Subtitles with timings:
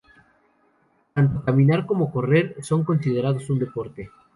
[1.13, 4.03] Tanto caminar como correr son considerados un deporte.